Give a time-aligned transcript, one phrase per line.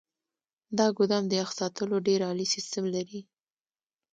[0.77, 3.21] دا ګودام د يخ ساتلو ډیر عالي سیستم لري.